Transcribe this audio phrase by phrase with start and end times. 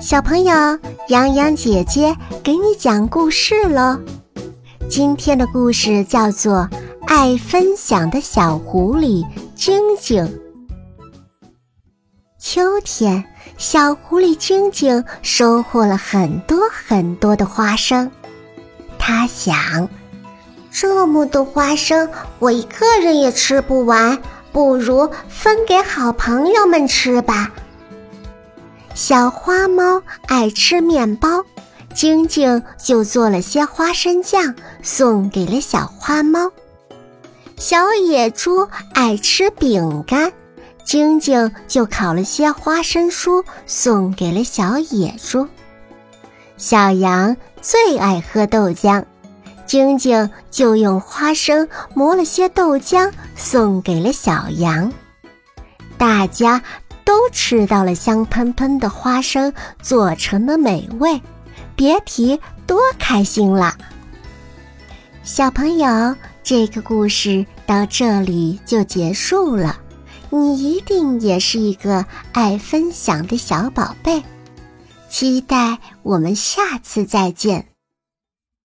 [0.00, 0.54] 小朋友，
[1.08, 2.14] 洋洋姐姐
[2.44, 3.98] 给你讲故事喽。
[4.88, 6.68] 今天的故事叫做
[7.08, 9.26] 《爱分享的小狐狸
[9.56, 10.24] 晶晶》。
[12.38, 13.24] 秋天，
[13.56, 18.08] 小狐狸晶晶收获了很多很多的花生。
[19.00, 19.88] 他想，
[20.70, 22.08] 这么多花生，
[22.38, 24.16] 我一个人也吃不完，
[24.52, 27.50] 不如分给好朋友们吃吧。
[28.98, 31.44] 小花猫爱吃面包，
[31.94, 36.50] 晶晶就做了些花生酱送给了小花猫。
[37.56, 40.32] 小野猪爱吃饼干，
[40.82, 45.46] 晶晶就烤了些花生酥送给了小野猪。
[46.56, 49.04] 小羊最爱喝豆浆，
[49.64, 54.92] 晶晶就用花生磨了些豆浆送给了小羊。
[55.96, 56.60] 大家。
[57.18, 61.20] 都吃到了香喷喷的花生做成的美味，
[61.74, 63.76] 别提多开心了。
[65.24, 69.80] 小朋友，这个故事到这里就结束了。
[70.30, 74.22] 你一定也是一个爱分享的小宝贝，
[75.10, 77.66] 期待我们下次再见。